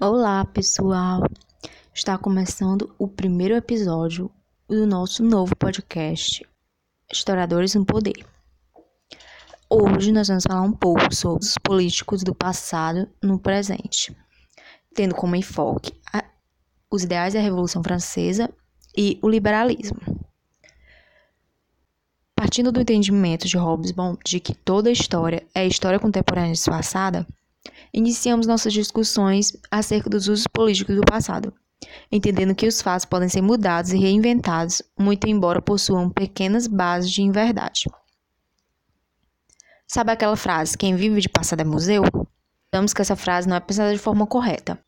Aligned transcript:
Olá, 0.00 0.44
pessoal! 0.44 1.22
Está 1.94 2.18
começando 2.18 2.92
o 2.98 3.06
primeiro 3.06 3.54
episódio 3.54 4.28
do 4.68 4.84
nosso 4.88 5.22
novo 5.22 5.54
podcast, 5.54 6.44
Historiadores 7.12 7.76
no 7.76 7.86
Poder. 7.86 8.26
Hoje 9.70 10.10
nós 10.10 10.26
vamos 10.26 10.42
falar 10.48 10.62
um 10.62 10.72
pouco 10.72 11.14
sobre 11.14 11.44
os 11.44 11.56
políticos 11.58 12.24
do 12.24 12.34
passado 12.34 13.08
no 13.22 13.38
presente, 13.38 14.14
tendo 14.92 15.14
como 15.14 15.36
enfoque 15.36 15.92
a, 16.12 16.24
os 16.90 17.04
ideais 17.04 17.34
da 17.34 17.40
Revolução 17.40 17.80
Francesa 17.80 18.52
e 18.96 19.16
o 19.22 19.28
liberalismo. 19.28 20.00
Partindo 22.34 22.72
do 22.72 22.80
entendimento 22.80 23.46
de 23.46 23.56
Hobsbawm 23.56 24.16
de 24.24 24.40
que 24.40 24.56
toda 24.56 24.90
história 24.90 25.46
é 25.54 25.64
história 25.64 26.00
contemporânea 26.00 26.52
disfarçada, 26.52 27.24
iniciamos 27.92 28.46
nossas 28.46 28.72
discussões 28.72 29.56
acerca 29.70 30.10
dos 30.10 30.28
usos 30.28 30.46
políticos 30.46 30.96
do 30.96 31.02
passado, 31.02 31.52
entendendo 32.10 32.54
que 32.54 32.66
os 32.66 32.82
fatos 32.82 33.04
podem 33.04 33.28
ser 33.28 33.42
mudados 33.42 33.92
e 33.92 33.98
reinventados, 33.98 34.82
muito 34.98 35.28
embora 35.28 35.62
possuam 35.62 36.10
pequenas 36.10 36.66
bases 36.66 37.10
de 37.10 37.22
inverdade. 37.22 37.84
Sabe 39.86 40.12
aquela 40.12 40.36
frase, 40.36 40.76
quem 40.76 40.96
vive 40.96 41.20
de 41.20 41.28
passado 41.28 41.60
é 41.60 41.64
museu? 41.64 42.02
Digamos 42.72 42.92
que 42.92 43.02
essa 43.02 43.14
frase 43.14 43.48
não 43.48 43.56
é 43.56 43.60
pensada 43.60 43.92
de 43.92 43.98
forma 43.98 44.26
correta. 44.26 44.78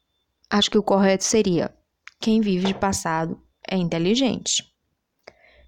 Acho 0.50 0.70
que 0.70 0.78
o 0.78 0.82
correto 0.82 1.22
seria, 1.22 1.72
quem 2.20 2.40
vive 2.40 2.66
de 2.66 2.74
passado 2.74 3.40
é 3.68 3.76
inteligente. 3.76 4.64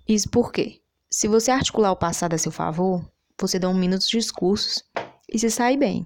Isso 0.09 0.29
porque, 0.31 0.81
se 1.11 1.29
você 1.29 1.51
articular 1.51 1.93
o 1.93 1.97
passado 1.97 2.35
a 2.35 2.39
seu 2.39 2.51
favor, 2.51 3.09
você 3.41 3.59
domina 3.59 3.97
os 3.97 4.09
discursos 4.09 4.83
e 5.31 5.39
se 5.39 5.51
sai 5.51 5.77
bem. 5.77 6.05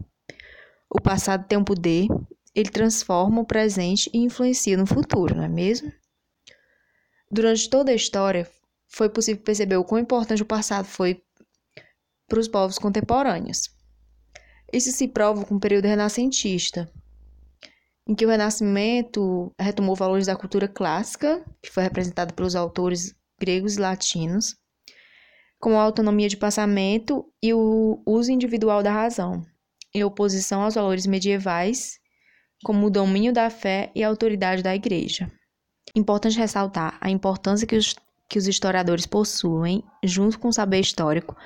O 0.95 1.01
passado 1.01 1.47
tem 1.47 1.57
um 1.57 1.65
poder, 1.65 2.07
ele 2.55 2.69
transforma 2.69 3.41
o 3.41 3.47
presente 3.47 4.11
e 4.13 4.19
influencia 4.19 4.77
no 4.77 4.87
futuro, 4.87 5.35
não 5.35 5.45
é 5.45 5.49
mesmo? 5.49 5.91
Durante 7.31 7.71
toda 7.71 7.91
a 7.91 7.95
história, 7.95 8.47
foi 8.89 9.09
possível 9.09 9.43
perceber 9.43 9.77
o 9.77 9.85
quão 9.85 10.03
importante 10.03 10.43
o 10.43 10.47
passado 10.47 10.85
foi 10.85 11.23
para 12.29 12.39
os 12.39 12.47
povos 12.47 12.79
contemporâneos. 12.79 13.71
Isso 14.71 14.93
se 14.93 15.09
prova 15.09 15.47
com 15.47 15.55
o 15.55 15.61
período 15.61 15.87
renascentista, 15.87 16.93
em 18.07 18.15
que 18.15 18.27
o 18.27 18.29
Renascimento 18.29 19.51
retomou 19.59 19.97
valores 19.97 20.27
da 20.27 20.37
cultura 20.37 20.69
clássica, 20.69 21.43
que 21.63 21.71
foi 21.71 21.83
representada 21.85 22.35
pelos 22.35 22.55
autores 22.55 23.15
gregos 23.41 23.77
e 23.77 23.81
latinos, 23.81 24.57
como 25.59 25.77
a 25.77 25.83
autonomia 25.83 26.29
de 26.29 26.37
pensamento 26.37 27.25
e 27.43 27.55
o 27.55 28.03
uso 28.05 28.31
individual 28.31 28.83
da 28.83 28.93
razão, 28.93 29.43
em 29.95 30.05
oposição 30.05 30.63
aos 30.63 30.75
valores 30.75 31.07
medievais, 31.07 31.99
como 32.65 32.87
o 32.87 32.91
domínio 32.91 33.33
da 33.33 33.51
fé 33.51 33.91
e 33.95 34.03
a 34.03 34.09
autoridade 34.09 34.63
da 34.63 34.75
Igreja. 34.75 35.31
Importante 35.95 36.39
ressaltar 36.39 36.97
a 37.01 37.11
importância 37.11 37.67
que 37.67 37.77
os, 37.77 37.95
que 38.29 38.39
os 38.39 38.47
historiadores 38.47 39.07
possuem, 39.07 39.85
junto 40.03 40.39
com 40.39 40.49
o 40.49 40.53
saber 40.53 40.81
histórico, 40.81 41.37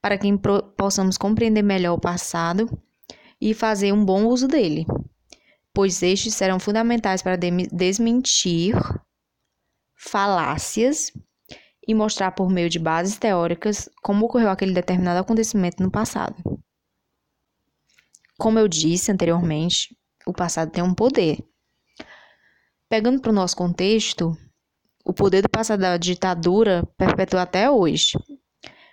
para 0.00 0.16
que 0.16 0.28
possamos 0.76 1.18
compreender 1.18 1.62
melhor 1.62 1.94
o 1.94 2.00
passado 2.00 2.70
e 3.40 3.52
fazer 3.52 3.92
um 3.92 4.04
bom 4.04 4.26
uso 4.26 4.46
dele, 4.46 4.86
pois 5.74 6.02
estes 6.02 6.34
serão 6.34 6.60
fundamentais 6.60 7.22
para 7.22 7.36
desmentir 7.36 8.74
falácias 9.96 11.12
e 11.86 11.94
mostrar 11.94 12.32
por 12.32 12.50
meio 12.50 12.68
de 12.68 12.78
bases 12.78 13.16
teóricas 13.16 13.88
como 14.02 14.26
ocorreu 14.26 14.50
aquele 14.50 14.72
determinado 14.72 15.20
acontecimento 15.20 15.82
no 15.82 15.90
passado. 15.90 16.36
Como 18.38 18.58
eu 18.58 18.68
disse 18.68 19.10
anteriormente, 19.10 19.96
o 20.26 20.32
passado 20.32 20.70
tem 20.70 20.84
um 20.84 20.94
poder. 20.94 21.38
Pegando 22.88 23.20
para 23.20 23.30
o 23.30 23.34
nosso 23.34 23.56
contexto, 23.56 24.36
o 25.04 25.12
poder 25.12 25.42
do 25.42 25.48
passado 25.48 25.80
da 25.80 25.96
ditadura 25.96 26.86
perpetua 26.96 27.42
até 27.42 27.70
hoje. 27.70 28.12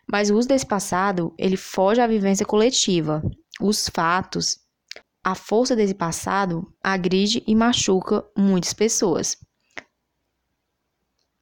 Mas 0.10 0.30
o 0.30 0.38
uso 0.38 0.48
desse 0.48 0.66
passado, 0.66 1.34
ele 1.38 1.58
foge 1.58 2.00
à 2.00 2.08
vivência 2.08 2.46
coletiva. 2.46 3.22
Os 3.60 3.90
fatos, 3.90 4.60
a 5.24 5.36
força 5.36 5.76
desse 5.76 5.94
passado 5.94 6.74
agride 6.84 7.44
e 7.48 7.56
machuca 7.56 8.26
muitas 8.38 8.74
pessoas. 8.74 9.38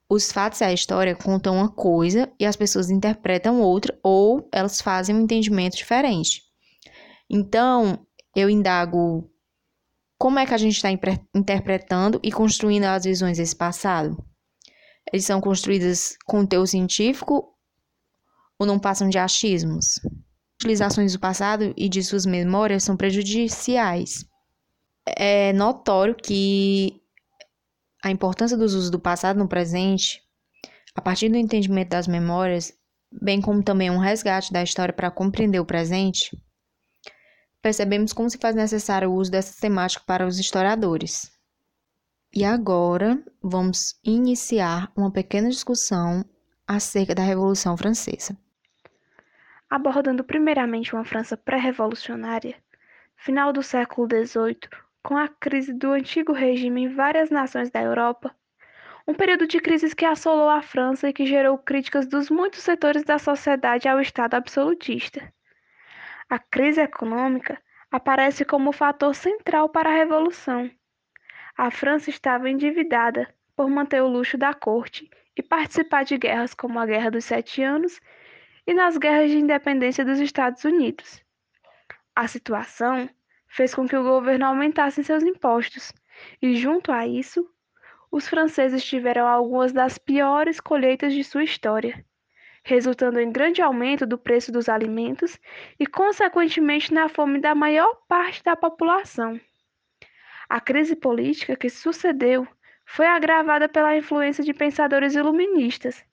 Os 0.09 0.31
fatos 0.31 0.59
e 0.61 0.65
a 0.65 0.73
história 0.73 1.15
contam 1.15 1.55
uma 1.55 1.69
coisa 1.69 2.31
e 2.39 2.45
as 2.45 2.55
pessoas 2.55 2.89
interpretam 2.89 3.61
outra 3.61 3.97
ou 4.03 4.47
elas 4.51 4.81
fazem 4.81 5.15
um 5.15 5.21
entendimento 5.21 5.77
diferente. 5.77 6.50
Então, 7.33 8.05
eu 8.35 8.49
indago 8.49 9.31
como 10.17 10.37
é 10.37 10.45
que 10.45 10.53
a 10.53 10.57
gente 10.57 10.75
está 10.75 10.89
interpretando 11.33 12.19
e 12.21 12.29
construindo 12.29 12.83
as 12.83 13.05
visões 13.05 13.37
desse 13.37 13.55
passado. 13.55 14.21
Eles 15.11 15.25
são 15.25 15.39
construídas 15.39 16.17
com 16.25 16.45
teor 16.45 16.67
científico 16.67 17.55
ou 18.59 18.67
não 18.67 18.77
passam 18.77 19.07
de 19.07 19.17
achismos? 19.17 19.95
Utilizações 20.55 21.13
do 21.13 21.21
passado 21.21 21.73
e 21.77 21.87
de 21.87 22.03
suas 22.03 22.25
memórias 22.25 22.83
são 22.83 22.97
prejudiciais. 22.97 24.25
É 25.07 25.53
notório 25.53 26.13
que 26.13 27.01
a 28.03 28.11
importância 28.11 28.57
dos 28.57 28.73
usos 28.73 28.89
do 28.91 28.99
passado 28.99 29.39
no 29.39 29.47
presente, 29.47 30.21
a 30.93 31.01
partir 31.01 31.29
do 31.29 31.37
entendimento 31.37 31.91
das 31.91 32.09
memórias, 32.09 32.73
bem 33.09 33.39
como 33.39 33.63
também 33.63 33.89
um 33.89 33.99
resgate 33.99 34.51
da 34.51 34.61
história 34.61 34.93
para 34.93 35.09
compreender 35.09 35.61
o 35.61 35.65
presente, 35.65 36.29
percebemos 37.61 38.13
como 38.13 38.29
se 38.29 38.37
faz 38.37 38.55
necessário 38.55 39.09
o 39.09 39.15
uso 39.15 39.31
dessa 39.31 39.59
temática 39.59 40.03
para 40.05 40.25
os 40.25 40.39
historiadores. 40.39 41.31
E 42.33 42.43
agora 42.43 43.21
vamos 43.41 43.99
iniciar 44.03 44.91
uma 44.95 45.11
pequena 45.11 45.49
discussão 45.49 46.25
acerca 46.67 47.13
da 47.13 47.21
Revolução 47.21 47.75
Francesa. 47.75 48.37
Abordando 49.69 50.23
primeiramente 50.23 50.93
uma 50.93 51.03
França 51.03 51.35
pré-revolucionária, 51.35 52.55
final 53.15 53.51
do 53.51 53.61
século 53.61 54.07
XVIII, 54.07 54.69
com 55.03 55.17
a 55.17 55.27
crise 55.27 55.73
do 55.73 55.91
antigo 55.91 56.31
regime 56.31 56.83
em 56.83 56.95
várias 56.95 57.29
nações 57.29 57.69
da 57.69 57.81
Europa, 57.81 58.33
um 59.07 59.13
período 59.13 59.47
de 59.47 59.59
crises 59.59 59.93
que 59.93 60.05
assolou 60.05 60.49
a 60.49 60.61
França 60.61 61.09
e 61.09 61.13
que 61.13 61.25
gerou 61.25 61.57
críticas 61.57 62.07
dos 62.07 62.29
muitos 62.29 62.61
setores 62.61 63.03
da 63.03 63.17
sociedade 63.19 63.87
ao 63.87 63.99
Estado 63.99 64.35
absolutista. 64.35 65.33
A 66.31 66.39
crise 66.39 66.79
econômica 66.79 67.61
aparece 67.91 68.45
como 68.45 68.71
fator 68.71 69.13
central 69.13 69.67
para 69.67 69.89
a 69.89 69.93
Revolução. 69.93 70.71
A 71.57 71.69
França 71.69 72.09
estava 72.09 72.49
endividada 72.49 73.27
por 73.53 73.69
manter 73.69 74.01
o 74.01 74.07
luxo 74.07 74.37
da 74.37 74.53
corte 74.53 75.09
e 75.35 75.43
participar 75.43 76.05
de 76.05 76.17
guerras 76.17 76.53
como 76.53 76.79
a 76.79 76.85
Guerra 76.85 77.11
dos 77.11 77.25
Sete 77.25 77.61
Anos 77.61 77.99
e 78.65 78.73
nas 78.73 78.95
guerras 78.95 79.29
de 79.29 79.39
independência 79.39 80.05
dos 80.05 80.21
Estados 80.21 80.63
Unidos. 80.63 81.21
A 82.15 82.29
situação 82.29 83.09
fez 83.49 83.75
com 83.75 83.85
que 83.85 83.97
o 83.97 84.03
governo 84.03 84.45
aumentasse 84.45 85.03
seus 85.03 85.23
impostos, 85.23 85.91
e 86.41 86.55
junto 86.55 86.93
a 86.93 87.05
isso, 87.05 87.45
os 88.09 88.25
franceses 88.29 88.85
tiveram 88.85 89.27
algumas 89.27 89.73
das 89.73 89.97
piores 89.97 90.61
colheitas 90.61 91.13
de 91.13 91.25
sua 91.25 91.43
história 91.43 92.05
resultando 92.63 93.19
em 93.19 93.31
grande 93.31 93.61
aumento 93.61 94.05
do 94.05 94.17
preço 94.17 94.51
dos 94.51 94.69
alimentos 94.69 95.39
e, 95.79 95.85
consequentemente, 95.85 96.93
na 96.93 97.09
fome 97.09 97.39
da 97.39 97.55
maior 97.55 97.95
parte 98.07 98.43
da 98.43 98.55
população. 98.55 99.39
A 100.49 100.59
crise 100.59 100.95
política 100.95 101.55
que 101.55 101.69
sucedeu 101.69 102.47
foi 102.85 103.05
agravada 103.07 103.69
pela 103.69 103.95
influência 103.95 104.43
de 104.43 104.53
pensadores 104.53 105.15
iluministas. 105.15 106.03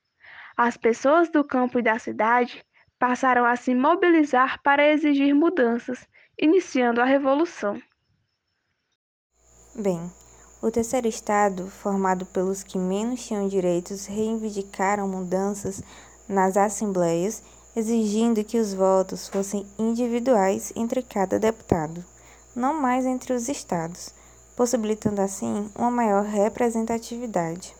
As 0.56 0.76
pessoas 0.76 1.28
do 1.28 1.44
campo 1.44 1.78
e 1.78 1.82
da 1.82 1.98
cidade 1.98 2.64
passaram 2.98 3.44
a 3.44 3.56
se 3.56 3.74
mobilizar 3.74 4.60
para 4.62 4.88
exigir 4.88 5.34
mudanças, 5.34 6.08
iniciando 6.38 7.00
a 7.00 7.04
revolução. 7.04 7.80
Bem, 9.74 10.10
o 10.60 10.70
terceiro 10.70 11.06
estado, 11.06 11.68
formado 11.68 12.26
pelos 12.26 12.64
que 12.64 12.78
menos 12.78 13.24
tinham 13.24 13.46
direitos, 13.46 14.06
reivindicaram 14.06 15.06
mudanças 15.06 15.82
nas 16.28 16.56
assembleias, 16.56 17.42
exigindo 17.74 18.44
que 18.44 18.58
os 18.58 18.74
votos 18.74 19.28
fossem 19.28 19.66
individuais 19.78 20.72
entre 20.76 21.02
cada 21.02 21.38
deputado, 21.38 22.04
não 22.54 22.74
mais 22.74 23.06
entre 23.06 23.32
os 23.32 23.48
estados, 23.48 24.12
possibilitando 24.56 25.20
assim 25.20 25.70
uma 25.76 25.90
maior 25.90 26.24
representatividade. 26.24 27.74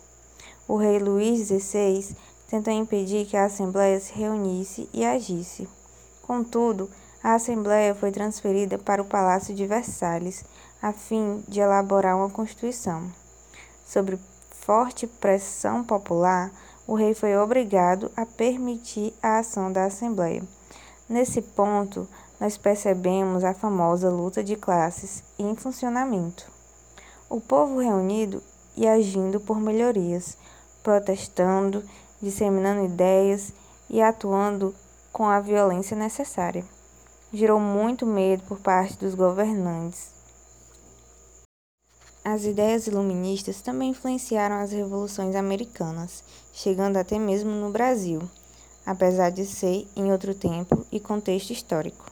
O 0.67 0.77
rei 0.77 0.99
Luís 0.99 1.49
XVI 1.49 2.17
tentou 2.49 2.73
impedir 2.73 3.27
que 3.27 3.37
a 3.37 3.47
Assembleia 3.47 3.99
se 4.01 4.13
reunisse 4.13 4.89
e 4.93 5.05
agisse. 5.05 5.69
Contudo, 6.23 6.89
a 7.23 7.35
Assembleia 7.35 7.95
foi 7.95 8.13
transferida 8.13 8.79
para 8.79 9.03
o 9.03 9.05
Palácio 9.05 9.55
de 9.55 9.67
Versalhes, 9.67 10.45
a 10.81 10.93
fim 10.93 11.43
de 11.49 11.61
elaborar 11.61 12.17
uma 12.17 12.31
Constituição. 12.31 13.11
Sob 13.85 14.19
forte 14.51 15.07
pressão 15.07 15.83
popular, 15.83 16.53
o 16.89 16.95
rei 16.95 17.13
foi 17.13 17.37
obrigado 17.37 18.11
a 18.17 18.25
permitir 18.25 19.13
a 19.23 19.41
ação 19.41 19.71
da 19.71 19.85
Assembleia. 19.85 20.43
Nesse 21.07 21.43
ponto, 21.43 22.09
nós 22.41 22.57
percebemos 22.57 23.45
a 23.45 23.53
famosa 23.53 24.09
luta 24.09 24.43
de 24.43 24.57
classes 24.57 25.23
em 25.39 25.55
funcionamento. 25.55 26.51
o 27.29 27.43
povo 27.43 27.79
reunido 27.79 28.43
e 28.75 28.89
agindo 28.89 29.39
por 29.39 29.61
melhorias, 29.61 30.39
protestando, 30.83 31.85
disseminando 32.23 32.87
ideias 32.87 33.53
e 33.91 34.01
atuando 34.01 34.75
com 35.13 35.27
a 35.27 35.39
violência 35.39 35.95
necessária. 35.95 36.65
Gerou 37.31 37.61
muito 37.61 38.07
medo 38.07 38.45
por 38.45 38.59
parte 38.61 38.97
dos 38.97 39.15
governantes. 39.15 40.18
As 42.31 42.45
ideias 42.45 42.87
iluministas 42.87 43.63
também 43.63 43.89
influenciaram 43.89 44.57
as 44.57 44.71
revoluções 44.71 45.35
americanas, 45.35 46.23
chegando 46.53 46.99
até 46.99 47.19
mesmo 47.19 47.51
no 47.53 47.71
Brasil, 47.71 48.21
apesar 48.85 49.31
de 49.31 49.47
ser 49.47 49.89
em 49.97 50.13
outro 50.13 50.35
tempo 50.35 50.85
e 50.93 51.01
contexto 51.01 51.55
histórico, 51.55 52.05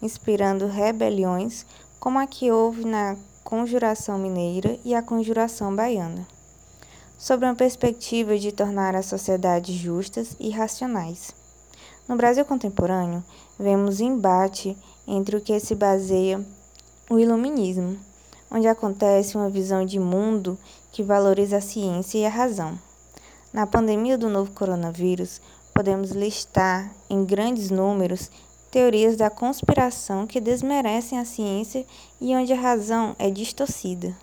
inspirando 0.00 0.68
rebeliões 0.68 1.66
como 1.98 2.20
a 2.20 2.26
que 2.28 2.52
houve 2.52 2.84
na 2.84 3.16
Conjuração 3.42 4.16
Mineira 4.16 4.78
e 4.84 4.94
a 4.94 5.02
Conjuração 5.02 5.74
Baiana, 5.74 6.24
sobre 7.18 7.44
uma 7.44 7.56
perspectiva 7.56 8.38
de 8.38 8.52
tornar 8.52 8.94
as 8.94 9.06
sociedades 9.06 9.74
justas 9.74 10.36
e 10.38 10.50
racionais. 10.50 11.34
No 12.06 12.14
Brasil 12.14 12.44
contemporâneo, 12.44 13.24
vemos 13.58 13.98
embate 13.98 14.78
entre 15.04 15.36
o 15.36 15.40
que 15.40 15.58
se 15.58 15.74
baseia 15.74 16.46
o 17.10 17.18
iluminismo, 17.18 18.06
onde 18.50 18.66
acontece 18.66 19.36
uma 19.36 19.50
visão 19.50 19.84
de 19.84 19.98
mundo 19.98 20.58
que 20.92 21.02
valoriza 21.02 21.58
a 21.58 21.60
ciência 21.60 22.18
e 22.18 22.26
a 22.26 22.30
razão. 22.30 22.78
Na 23.52 23.66
pandemia 23.66 24.16
do 24.16 24.28
novo 24.28 24.52
coronavírus, 24.52 25.40
podemos 25.74 26.10
listar 26.10 26.92
em 27.08 27.24
grandes 27.24 27.70
números 27.70 28.30
teorias 28.70 29.16
da 29.16 29.30
conspiração 29.30 30.26
que 30.26 30.40
desmerecem 30.40 31.18
a 31.18 31.24
ciência 31.24 31.86
e 32.20 32.34
onde 32.34 32.52
a 32.52 32.60
razão 32.60 33.16
é 33.18 33.30
distorcida. 33.30 34.14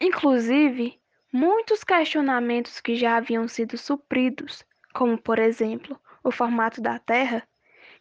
Inclusive, 0.00 0.98
muitos 1.32 1.82
questionamentos 1.82 2.80
que 2.80 2.96
já 2.96 3.16
haviam 3.16 3.48
sido 3.48 3.76
supridos, 3.76 4.64
como 4.92 5.18
por 5.18 5.38
exemplo 5.38 5.98
o 6.22 6.30
formato 6.30 6.80
da 6.80 6.98
Terra, 6.98 7.46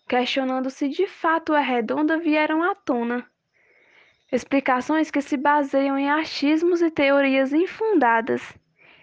questionando 0.07 0.69
se 0.69 0.87
de 0.87 1.07
fato 1.07 1.53
é 1.53 1.61
redonda, 1.61 2.17
vieram 2.17 2.63
à 2.63 2.73
tona. 2.73 3.25
Explicações 4.31 5.11
que 5.11 5.21
se 5.21 5.37
baseiam 5.37 5.97
em 5.97 6.09
achismos 6.09 6.81
e 6.81 6.89
teorias 6.89 7.53
infundadas 7.53 8.57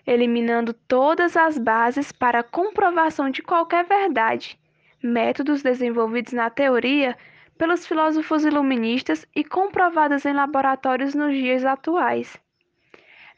eliminando 0.06 0.74
todas 0.74 1.36
as 1.36 1.58
bases 1.58 2.12
para 2.12 2.40
a 2.40 2.44
comprovação 2.44 3.30
de 3.30 3.42
qualquer 3.42 3.84
verdade, 3.84 4.58
métodos 5.02 5.62
desenvolvidos 5.62 6.32
na 6.32 6.50
teoria 6.50 7.16
pelos 7.56 7.86
filósofos 7.86 8.44
iluministas 8.44 9.26
e 9.34 9.44
comprovados 9.44 10.24
em 10.26 10.32
laboratórios 10.32 11.14
nos 11.14 11.32
dias 11.32 11.64
atuais. 11.64 12.36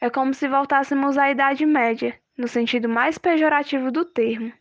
É 0.01 0.09
como 0.09 0.33
se 0.33 0.47
voltássemos 0.47 1.17
à 1.17 1.31
Idade 1.31 1.65
Média, 1.65 2.19
no 2.37 2.47
sentido 2.47 2.89
mais 2.89 3.17
pejorativo 3.17 3.91
do 3.91 4.03
termo. 4.03 4.51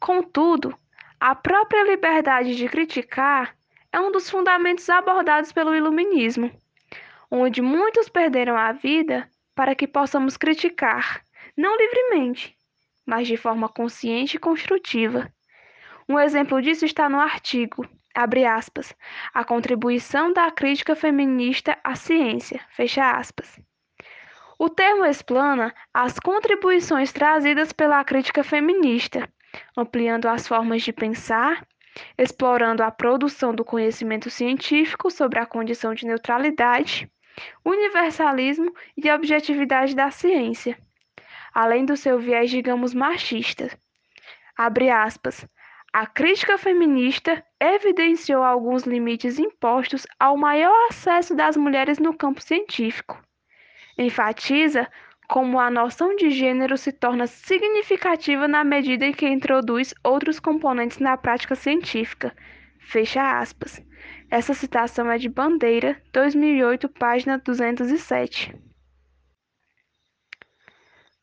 Contudo, 0.00 0.76
a 1.20 1.34
própria 1.34 1.84
liberdade 1.84 2.54
de 2.56 2.68
criticar 2.68 3.56
é 3.92 4.00
um 4.00 4.10
dos 4.10 4.28
fundamentos 4.28 4.88
abordados 4.90 5.52
pelo 5.52 5.74
Iluminismo, 5.74 6.50
onde 7.30 7.62
muitos 7.62 8.08
perderam 8.08 8.56
a 8.56 8.72
vida 8.72 9.28
para 9.54 9.74
que 9.74 9.86
possamos 9.86 10.36
criticar, 10.36 11.22
não 11.56 11.76
livremente, 11.76 12.56
mas 13.06 13.26
de 13.26 13.36
forma 13.36 13.68
consciente 13.68 14.36
e 14.36 14.40
construtiva. 14.40 15.32
Um 16.08 16.18
exemplo 16.18 16.60
disso 16.60 16.84
está 16.84 17.08
no 17.08 17.20
artigo, 17.20 17.88
abre 18.14 18.44
aspas, 18.44 18.94
a 19.32 19.44
contribuição 19.44 20.32
da 20.32 20.50
crítica 20.50 20.94
feminista 20.94 21.78
à 21.82 21.94
ciência, 21.94 22.60
fecha 22.70 23.12
aspas. 23.12 23.60
O 24.58 24.68
termo 24.68 25.04
explana 25.04 25.74
as 25.92 26.18
contribuições 26.18 27.12
trazidas 27.12 27.72
pela 27.72 28.04
crítica 28.04 28.44
feminista, 28.44 29.28
ampliando 29.76 30.26
as 30.26 30.46
formas 30.46 30.82
de 30.82 30.92
pensar, 30.92 31.66
explorando 32.18 32.82
a 32.82 32.90
produção 32.90 33.54
do 33.54 33.64
conhecimento 33.64 34.30
científico 34.30 35.10
sobre 35.10 35.38
a 35.38 35.46
condição 35.46 35.94
de 35.94 36.06
neutralidade 36.06 37.08
universalismo 37.64 38.72
e 38.96 39.10
objetividade 39.10 39.94
da 39.94 40.10
ciência, 40.10 40.78
além 41.52 41.84
do 41.84 41.96
seu 41.96 42.18
viés, 42.18 42.50
digamos, 42.50 42.94
machista. 42.94 43.70
Abre 44.56 44.90
aspas. 44.90 45.46
A 45.92 46.06
crítica 46.06 46.58
feminista 46.58 47.44
evidenciou 47.60 48.42
alguns 48.42 48.82
limites 48.82 49.38
impostos 49.38 50.06
ao 50.18 50.36
maior 50.36 50.74
acesso 50.88 51.36
das 51.36 51.56
mulheres 51.56 51.98
no 51.98 52.16
campo 52.16 52.42
científico. 52.42 53.20
Enfatiza 53.96 54.90
como 55.28 55.58
a 55.58 55.70
noção 55.70 56.14
de 56.16 56.30
gênero 56.30 56.76
se 56.76 56.92
torna 56.92 57.26
significativa 57.26 58.46
na 58.46 58.62
medida 58.62 59.06
em 59.06 59.12
que 59.12 59.26
introduz 59.26 59.94
outros 60.02 60.38
componentes 60.38 60.98
na 60.98 61.16
prática 61.16 61.54
científica. 61.54 62.34
Fecha 62.78 63.38
aspas. 63.38 63.82
Essa 64.30 64.52
citação 64.52 65.10
é 65.10 65.16
de 65.16 65.28
Bandeira, 65.28 66.00
2008, 66.12 66.88
página 66.88 67.38
207. 67.38 68.54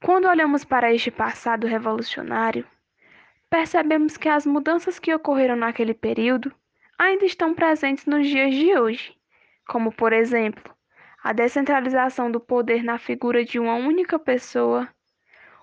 Quando 0.03 0.27
olhamos 0.27 0.65
para 0.65 0.91
este 0.91 1.11
passado 1.11 1.67
revolucionário, 1.67 2.65
percebemos 3.49 4.17
que 4.17 4.27
as 4.27 4.45
mudanças 4.45 4.97
que 4.97 5.13
ocorreram 5.13 5.55
naquele 5.55 5.93
período 5.93 6.51
ainda 6.97 7.25
estão 7.25 7.53
presentes 7.53 8.05
nos 8.07 8.27
dias 8.27 8.53
de 8.53 8.75
hoje, 8.77 9.15
como, 9.67 9.91
por 9.91 10.11
exemplo, 10.11 10.73
a 11.23 11.33
descentralização 11.33 12.31
do 12.31 12.39
poder 12.39 12.83
na 12.83 12.97
figura 12.97 13.43
de 13.45 13.59
uma 13.59 13.75
única 13.75 14.17
pessoa, 14.17 14.87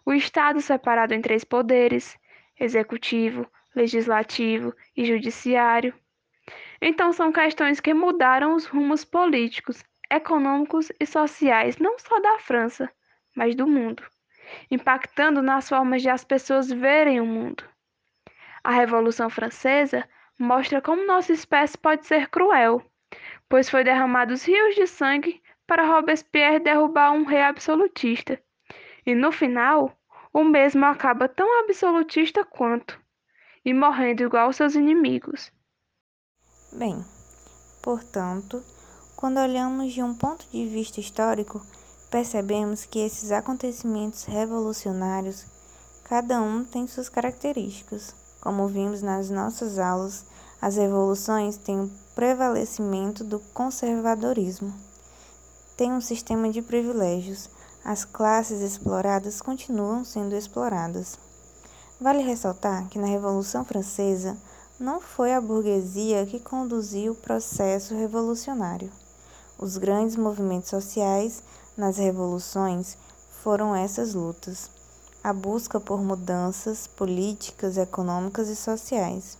o 0.05 0.12
Estado 0.12 0.60
separado 0.60 1.14
em 1.14 1.20
três 1.20 1.44
poderes 1.44 2.19
executivo, 2.58 3.46
legislativo 3.75 4.75
e 4.96 5.05
judiciário 5.05 5.94
então, 6.81 7.12
são 7.12 7.32
questões 7.32 7.81
que 7.81 7.93
mudaram 7.93 8.55
os 8.55 8.66
rumos 8.66 9.05
políticos, 9.05 9.84
econômicos 10.10 10.93
e 11.00 11.05
sociais, 11.05 11.76
não 11.78 11.99
só 11.99 12.20
da 12.20 12.38
França, 12.38 12.90
mas 13.34 13.54
do 13.54 13.66
mundo, 13.66 14.02
impactando 14.70 15.43
nas 15.43 15.69
formas 15.69 16.02
de 16.02 16.08
as 16.08 16.25
pessoas 16.25 16.70
verem 16.70 17.20
o 17.20 17.26
mundo. 17.26 17.64
A 18.62 18.70
Revolução 18.70 19.28
Francesa 19.28 20.08
mostra 20.38 20.81
como 20.81 21.06
nossa 21.06 21.32
espécie 21.32 21.76
pode 21.76 22.06
ser 22.06 22.28
cruel, 22.28 22.82
pois 23.49 23.69
foi 23.69 23.82
derramados 23.82 24.44
rios 24.44 24.76
de 24.76 24.87
sangue 24.87 25.43
para 25.68 25.87
Robespierre 25.87 26.58
derrubar 26.58 27.12
um 27.12 27.25
rei 27.25 27.42
absolutista. 27.42 28.40
E 29.06 29.14
no 29.14 29.30
final, 29.30 29.92
o 30.32 30.42
mesmo 30.42 30.84
acaba 30.87 31.28
tão 31.28 31.60
absolutista 31.60 32.42
quanto, 32.42 32.98
e 33.64 33.75
morrendo 33.75 34.22
igual 34.22 34.52
seus 34.52 34.75
inimigos. 34.75 35.52
Bem, 36.72 37.04
portanto, 37.82 38.62
quando 39.14 39.38
olhamos 39.38 39.92
de 39.92 40.02
um 40.02 40.14
ponto 40.14 40.48
de 40.50 40.66
vista 40.66 41.00
histórico, 41.00 41.60
percebemos 42.10 42.87
que 42.87 43.00
esses 43.00 43.30
acontecimentos 43.30 44.25
revolucionários, 44.25 45.46
cada 46.04 46.40
um 46.40 46.64
tem 46.64 46.87
suas 46.87 47.10
características. 47.10 48.16
Como 48.40 48.68
vimos 48.68 49.02
nas 49.02 49.28
nossas 49.28 49.78
aulas, 49.78 50.26
as 50.62 50.76
revoluções 50.76 51.58
têm 51.58 51.80
o 51.80 51.90
prevalecimento 52.14 53.22
do 53.22 53.38
conservadorismo. 53.52 54.88
Tem 55.78 55.92
um 55.92 56.00
sistema 56.00 56.50
de 56.50 56.61
privilégios. 56.61 57.49
As 57.85 58.04
classes 58.04 58.61
exploradas 58.62 59.40
continuam 59.40 60.04
sendo 60.04 60.35
exploradas. 60.35 61.16
Vale 62.00 62.20
ressaltar 62.20 62.88
que 62.88 62.99
na 62.99 63.06
Revolução 63.06 63.64
Francesa, 63.64 64.37
não 64.76 65.00
foi 65.00 65.32
a 65.32 65.40
burguesia 65.40 66.26
que 66.26 66.40
conduziu 66.40 67.12
o 67.12 67.14
processo 67.14 67.94
revolucionário. 67.94 68.90
Os 69.56 69.76
grandes 69.76 70.16
movimentos 70.16 70.68
sociais 70.68 71.44
nas 71.76 71.97
revoluções 71.97 72.99
foram 73.40 73.73
essas 73.73 74.14
lutas, 74.14 74.68
a 75.23 75.32
busca 75.32 75.78
por 75.78 76.02
mudanças 76.02 76.88
políticas, 76.88 77.76
econômicas 77.76 78.49
e 78.49 78.56
sociais, 78.56 79.38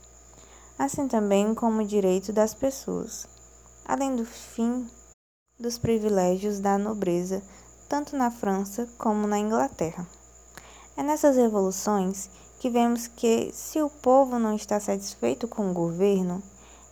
assim 0.79 1.09
também 1.09 1.53
como 1.53 1.83
o 1.83 1.87
direito 1.87 2.33
das 2.33 2.55
pessoas, 2.55 3.27
além 3.85 4.15
do 4.15 4.25
fim 4.25 4.89
dos 5.59 5.77
privilégios 5.77 6.61
da 6.61 6.79
nobreza, 6.79 7.43
tanto 7.89 8.17
na 8.17 8.31
França 8.31 8.89
como 8.97 9.27
na 9.27 9.39
Inglaterra. 9.39 10.07
É 10.97 11.03
nessas 11.03 11.37
revoluções 11.37 12.31
que 12.61 12.71
vemos 12.71 13.09
que, 13.09 13.51
se 13.53 13.83
o 13.83 13.91
povo 13.91 14.39
não 14.39 14.55
está 14.55 14.79
satisfeito 14.79 15.49
com 15.49 15.71
o 15.71 15.75
governo, 15.75 16.41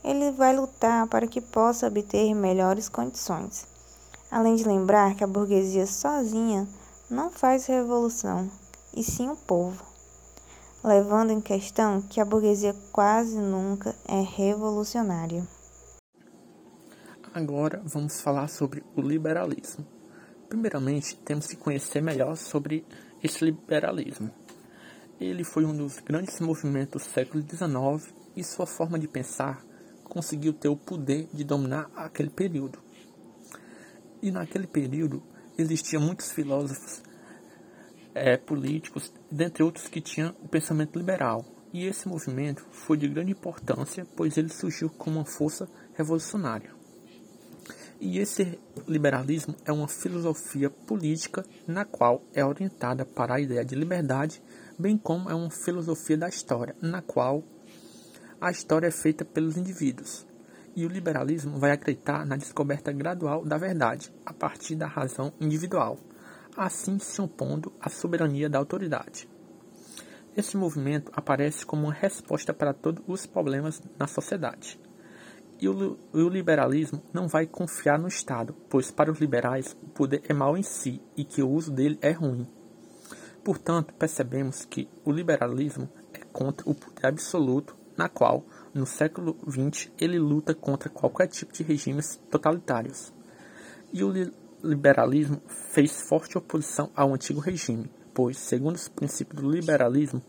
ele 0.03 0.33
vai 0.33 0.57
lutar 0.57 1.07
para 1.07 1.29
que 1.29 1.41
possa 1.41 1.87
obter 1.87 2.35
melhores 2.35 2.89
condições. 2.89 3.67
Além 4.31 4.57
de 4.57 4.65
lembrar 4.65 5.15
que 5.15 5.23
a 5.23 5.29
burguesia 5.29 5.87
sozinha 5.87 6.67
não 7.09 7.31
faz 7.31 7.67
revolução, 7.67 8.51
e 8.95 9.03
sim 9.05 9.29
o 9.29 9.37
povo, 9.37 9.85
levando 10.83 11.31
em 11.31 11.41
questão 11.41 12.03
que 12.03 12.21
a 12.21 12.25
burguesia 12.25 12.75
quase 12.93 13.37
nunca 13.37 13.95
é 14.07 14.21
revolucionária. 14.21 15.47
Agora 17.37 17.83
vamos 17.85 18.19
falar 18.23 18.49
sobre 18.49 18.83
o 18.97 19.03
liberalismo. 19.03 19.87
Primeiramente, 20.49 21.19
temos 21.19 21.47
que 21.47 21.55
conhecer 21.55 22.01
melhor 22.01 22.35
sobre 22.35 22.83
esse 23.23 23.45
liberalismo. 23.45 24.31
Ele 25.21 25.45
foi 25.45 25.67
um 25.67 25.77
dos 25.77 25.99
grandes 25.99 26.41
movimentos 26.41 27.03
do 27.03 27.11
século 27.11 27.45
XIX 27.45 28.11
e 28.35 28.43
sua 28.43 28.67
forma 28.67 28.99
de 28.99 29.07
pensar 29.07 29.63
conseguiu 30.03 30.55
ter 30.55 30.71
o 30.71 30.79
poder 30.79 31.29
de 31.31 31.45
dominar 31.45 31.91
aquele 31.95 32.31
período. 32.31 32.79
E 34.23 34.31
naquele 34.31 34.67
período 34.67 35.23
existiam 35.59 36.01
muitos 36.01 36.33
filósofos 36.33 37.03
é, 38.15 38.39
políticos, 38.39 39.13
dentre 39.31 39.63
outros 39.63 39.89
que 39.89 40.01
tinham 40.01 40.35
o 40.43 40.49
pensamento 40.49 40.99
liberal. 40.99 41.45
E 41.71 41.85
esse 41.85 42.09
movimento 42.09 42.65
foi 42.71 42.97
de 42.97 43.07
grande 43.07 43.33
importância, 43.33 44.07
pois 44.17 44.39
ele 44.39 44.49
surgiu 44.49 44.89
como 44.89 45.17
uma 45.17 45.27
força 45.27 45.69
revolucionária. 45.93 46.76
E 47.99 48.19
esse 48.19 48.59
liberalismo 48.87 49.55
é 49.65 49.73
uma 49.73 49.89
filosofia 49.89 50.69
política 50.69 51.45
na 51.67 51.85
qual 51.85 52.23
é 52.35 52.45
orientada 52.45 53.07
para 53.07 53.35
a 53.35 53.41
ideia 53.41 53.65
de 53.65 53.75
liberdade, 53.75 54.43
bem 54.79 54.99
como 54.99 55.31
é 55.31 55.35
uma 55.35 55.51
filosofia 55.51 56.17
da 56.17 56.29
história, 56.29 56.77
na 56.81 57.01
qual 57.01 57.43
a 58.39 58.51
história 58.51 58.89
é 58.89 58.91
feita 58.91 59.25
pelos 59.25 59.57
indivíduos. 59.57 60.27
E 60.75 60.85
o 60.85 60.89
liberalismo 60.89 61.59
vai 61.59 61.71
acreditar 61.71 62.27
na 62.27 62.37
descoberta 62.37 62.93
gradual 62.93 63.43
da 63.47 63.57
verdade, 63.57 64.13
a 64.27 64.33
partir 64.33 64.75
da 64.75 64.87
razão 64.87 65.33
individual, 65.41 65.99
assim 66.55 66.99
se 66.99 67.21
opondo 67.23 67.73
à 67.81 67.89
soberania 67.89 68.51
da 68.51 68.59
autoridade. 68.59 69.27
Esse 70.37 70.55
movimento 70.55 71.11
aparece 71.15 71.65
como 71.65 71.85
uma 71.85 71.95
resposta 71.95 72.53
para 72.53 72.75
todos 72.75 73.03
os 73.09 73.25
problemas 73.25 73.83
na 73.99 74.07
sociedade. 74.07 74.79
E 75.59 75.69
o, 75.69 75.99
o, 76.13 76.29
liberalismo 76.29 77.03
não 77.13 77.27
vai 77.27 77.47
confiar 77.47 77.99
no 77.99 78.09
Estado, 78.09 78.55
pois 78.69 78.91
para 78.91 79.11
os 79.11 79.19
liberais 79.19 79.75
o 79.83 79.89
poder 79.89 80.23
é 80.29 80.35
mau 80.35 80.57
em 80.57 80.63
si 80.63 81.01
e 81.17 81.25
que 81.25 81.43
o 81.43 81.49
uso 81.49 81.71
dele 81.71 81.99
é 82.03 82.13
ruim. 82.13 82.47
Portanto, 83.43 83.95
percebemos 83.95 84.65
que 84.67 84.89
o 85.05 85.11
liberalismo 85.11 85.89
é 86.13 86.19
contra 86.33 86.69
o 86.69 86.75
poder 86.75 87.07
absoluto 87.07 87.75
na 87.97 88.09
qual, 88.09 88.45
no 88.75 88.85
século 88.85 89.35
XX, 89.49 89.91
ele 89.99 90.19
luta 90.19 90.55
contra 90.55 90.91
qualquer 90.91 91.29
tipo 91.29 91.53
de 91.53 91.63
regimes 91.63 92.21
totalitários. 92.31 93.13
E 93.93 94.05
o 94.05 94.13
liberalismo 94.63 95.41
fez 95.73 96.03
forte 96.03 96.37
oposição 96.37 96.91
ao 96.95 97.15
antigo 97.15 97.41
regime, 97.41 97.91
pois, 98.13 98.37
segundo 98.37 98.77
os 98.77 98.89
princípios 98.89 99.41
do 99.41 99.51
liberalismo, 99.51 100.23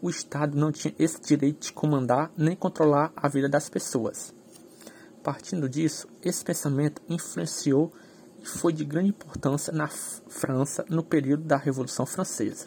o 0.00 0.10
Estado 0.10 0.58
não 0.58 0.72
tinha 0.72 0.92
esse 0.98 1.20
direito 1.20 1.66
de 1.66 1.72
comandar 1.72 2.32
nem 2.36 2.56
controlar 2.56 3.12
a 3.14 3.28
vida 3.28 3.48
das 3.48 3.68
pessoas. 3.68 4.34
Partindo 5.22 5.68
disso, 5.68 6.08
esse 6.22 6.44
pensamento 6.44 7.00
influenciou 7.08 7.92
e 8.42 8.46
foi 8.46 8.72
de 8.72 8.84
grande 8.84 9.10
importância 9.10 9.72
na 9.72 9.86
França 9.86 10.84
no 10.88 11.02
período 11.02 11.44
da 11.44 11.56
Revolução 11.56 12.04
Francesa. 12.04 12.66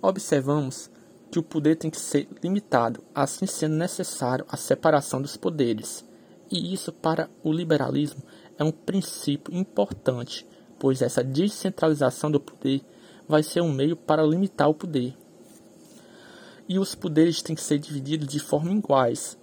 Observamos 0.00 0.90
que 1.30 1.38
o 1.38 1.42
poder 1.42 1.76
tem 1.76 1.90
que 1.90 2.00
ser 2.00 2.28
limitado, 2.42 3.02
assim 3.14 3.46
sendo 3.46 3.76
necessário 3.76 4.46
a 4.48 4.56
separação 4.56 5.20
dos 5.20 5.36
poderes. 5.36 6.04
E 6.50 6.72
isso, 6.72 6.92
para 6.92 7.28
o 7.44 7.52
liberalismo, 7.52 8.22
é 8.56 8.64
um 8.64 8.72
princípio 8.72 9.54
importante, 9.54 10.46
pois 10.78 11.02
essa 11.02 11.22
descentralização 11.22 12.30
do 12.30 12.40
poder 12.40 12.82
vai 13.28 13.42
ser 13.42 13.60
um 13.60 13.70
meio 13.70 13.96
para 13.96 14.22
limitar 14.22 14.70
o 14.70 14.74
poder. 14.74 15.14
E 16.66 16.78
os 16.78 16.94
poderes 16.94 17.42
têm 17.42 17.54
que 17.54 17.62
ser 17.62 17.78
divididos 17.78 18.28
de 18.28 18.38
forma 18.38 18.72
iguais, 18.72 19.37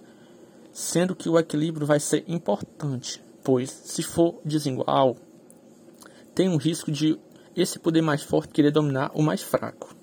sendo 0.76 1.16
que 1.16 1.26
o 1.26 1.38
equilíbrio 1.38 1.86
vai 1.86 1.98
ser 1.98 2.22
importante, 2.28 3.24
pois 3.42 3.70
se 3.70 4.02
for 4.02 4.38
desigual, 4.44 5.16
tem 6.34 6.50
um 6.50 6.58
risco 6.58 6.92
de 6.92 7.18
esse 7.56 7.78
poder 7.78 8.02
mais 8.02 8.22
forte 8.22 8.52
querer 8.52 8.70
dominar 8.70 9.10
o 9.14 9.22
mais 9.22 9.40
fraco. 9.40 9.96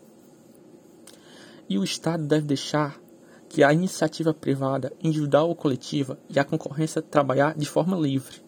E 1.70 1.78
o 1.78 1.84
Estado 1.84 2.26
deve 2.26 2.48
deixar 2.48 3.00
que 3.48 3.64
a 3.64 3.72
iniciativa 3.72 4.34
privada, 4.34 4.92
individual 5.00 5.50
ou 5.50 5.56
coletiva, 5.56 6.18
e 6.28 6.40
a 6.40 6.44
concorrência 6.44 7.04
trabalhar 7.04 7.56
de 7.56 7.68
forma 7.68 7.96
livre. 7.96 8.42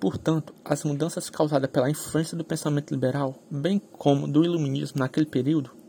Portanto, 0.00 0.52
as 0.64 0.82
mudanças 0.82 1.30
causadas 1.30 1.70
pela 1.70 1.88
influência 1.88 2.36
do 2.36 2.42
pensamento 2.42 2.90
liberal, 2.90 3.36
bem 3.48 3.78
como 3.78 4.26
do 4.26 4.44
iluminismo 4.44 4.98
naquele 4.98 5.26
período, 5.26 5.83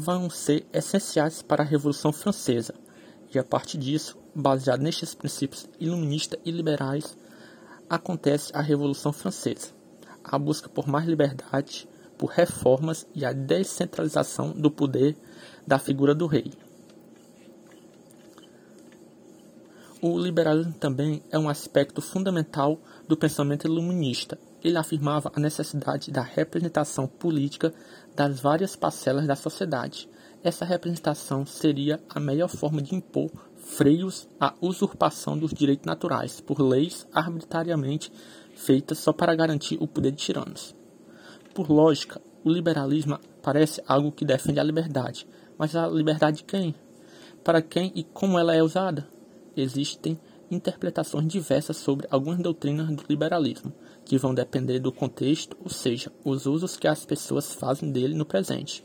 vão 0.00 0.30
ser 0.30 0.64
essenciais 0.72 1.42
para 1.42 1.64
a 1.64 1.66
Revolução 1.66 2.12
Francesa. 2.12 2.72
E 3.34 3.38
a 3.38 3.42
partir 3.42 3.78
disso, 3.78 4.16
baseado 4.32 4.80
nestes 4.80 5.12
princípios 5.12 5.68
iluministas 5.80 6.38
e 6.44 6.52
liberais, 6.52 7.16
acontece 7.90 8.52
a 8.54 8.60
Revolução 8.60 9.12
Francesa. 9.12 9.72
A 10.22 10.38
busca 10.38 10.68
por 10.68 10.86
mais 10.86 11.04
liberdade, 11.04 11.88
por 12.16 12.30
reformas 12.30 13.08
e 13.12 13.24
a 13.24 13.32
descentralização 13.32 14.52
do 14.52 14.70
poder 14.70 15.16
da 15.66 15.80
figura 15.80 16.14
do 16.14 16.28
rei. 16.28 16.52
O 20.00 20.16
liberalismo 20.16 20.74
também 20.74 21.24
é 21.28 21.36
um 21.36 21.48
aspecto 21.48 22.00
fundamental 22.00 22.80
do 23.08 23.16
pensamento 23.16 23.66
iluminista. 23.66 24.38
Ele 24.62 24.76
afirmava 24.76 25.30
a 25.34 25.40
necessidade 25.40 26.10
da 26.10 26.22
representação 26.22 27.06
política 27.06 27.72
das 28.14 28.40
várias 28.40 28.74
parcelas 28.74 29.26
da 29.26 29.36
sociedade. 29.36 30.08
Essa 30.42 30.64
representação 30.64 31.46
seria 31.46 32.00
a 32.08 32.18
melhor 32.18 32.48
forma 32.48 32.82
de 32.82 32.94
impor 32.94 33.30
freios 33.56 34.28
à 34.40 34.54
usurpação 34.60 35.36
dos 35.38 35.52
direitos 35.52 35.84
naturais 35.84 36.40
por 36.40 36.60
leis 36.60 37.06
arbitrariamente 37.12 38.12
feitas 38.54 38.98
só 38.98 39.12
para 39.12 39.34
garantir 39.34 39.76
o 39.80 39.86
poder 39.86 40.12
de 40.12 40.18
tiranos. 40.18 40.74
Por 41.54 41.70
lógica, 41.70 42.20
o 42.44 42.50
liberalismo 42.50 43.18
parece 43.42 43.82
algo 43.86 44.12
que 44.12 44.24
defende 44.24 44.60
a 44.60 44.64
liberdade, 44.64 45.26
mas 45.56 45.74
a 45.74 45.86
liberdade 45.88 46.38
de 46.38 46.44
quem? 46.44 46.74
Para 47.44 47.62
quem 47.62 47.92
e 47.94 48.04
como 48.04 48.38
ela 48.38 48.54
é 48.54 48.62
usada? 48.62 49.08
Existem 49.56 50.18
interpretações 50.50 51.26
diversas 51.26 51.76
sobre 51.76 52.06
algumas 52.10 52.38
doutrinas 52.38 52.88
do 52.88 53.04
liberalismo, 53.08 53.72
que 54.08 54.16
vão 54.16 54.32
depender 54.32 54.78
do 54.78 54.90
contexto, 54.90 55.54
ou 55.62 55.68
seja, 55.68 56.10
os 56.24 56.46
usos 56.46 56.78
que 56.78 56.88
as 56.88 57.04
pessoas 57.04 57.52
fazem 57.52 57.92
dele 57.92 58.14
no 58.14 58.24
presente. 58.24 58.82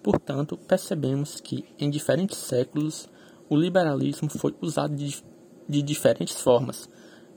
Portanto, 0.00 0.56
percebemos 0.56 1.40
que, 1.40 1.64
em 1.76 1.90
diferentes 1.90 2.38
séculos, 2.38 3.08
o 3.50 3.56
liberalismo 3.56 4.30
foi 4.30 4.54
usado 4.60 4.94
de, 4.94 5.24
de 5.68 5.82
diferentes 5.82 6.40
formas. 6.40 6.88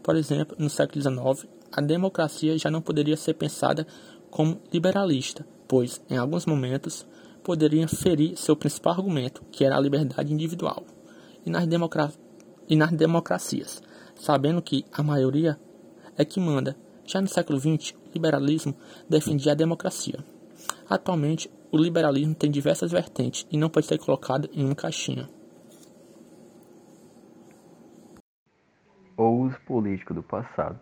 Por 0.03 0.15
exemplo, 0.15 0.55
no 0.59 0.69
século 0.69 1.01
XIX, 1.01 1.51
a 1.71 1.81
democracia 1.81 2.55
já 2.55 2.69
não 2.69 2.83
poderia 2.83 3.17
ser 3.17 3.33
pensada 3.33 3.87
como 4.29 4.61
liberalista, 4.71 5.43
pois, 5.67 5.99
em 6.07 6.17
alguns 6.17 6.45
momentos, 6.45 7.03
poderia 7.43 7.87
ferir 7.87 8.37
seu 8.37 8.55
principal 8.55 8.93
argumento, 8.93 9.43
que 9.51 9.65
era 9.65 9.75
a 9.75 9.79
liberdade 9.79 10.31
individual. 10.31 10.85
E 11.43 11.49
nas, 11.49 11.65
democra 11.65 12.13
e 12.69 12.75
nas 12.75 12.91
democracias, 12.91 13.81
sabendo 14.13 14.61
que 14.61 14.85
a 14.91 15.01
maioria 15.01 15.59
é 16.15 16.23
que 16.23 16.39
manda. 16.39 16.75
Já 17.07 17.21
no 17.21 17.27
século 17.27 17.57
XX, 17.57 17.93
o 17.93 18.11
liberalismo 18.13 18.75
defendia 19.09 19.53
a 19.53 19.55
democracia. 19.55 20.19
Atualmente, 20.89 21.49
o 21.71 21.77
liberalismo 21.77 22.35
tem 22.35 22.51
diversas 22.51 22.91
vertentes 22.91 23.47
e 23.49 23.57
não 23.57 23.69
pode 23.69 23.85
ser 23.85 23.97
colocado 23.97 24.49
em 24.53 24.65
uma 24.65 24.75
caixinha. 24.75 25.29
O 29.15 29.23
uso 29.23 29.57
político 29.61 30.13
do 30.13 30.21
passado 30.21 30.77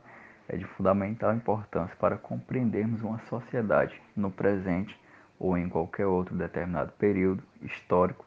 é 0.49 0.57
de 0.57 0.65
fundamental 0.65 1.31
importância 1.33 1.95
para 1.97 2.17
compreendermos 2.17 3.03
uma 3.03 3.19
sociedade 3.29 3.93
no 4.15 4.31
presente 4.31 4.99
ou 5.39 5.55
em 5.55 5.69
qualquer 5.69 6.07
outro 6.07 6.35
determinado 6.35 6.91
período 6.93 7.43
histórico 7.61 8.25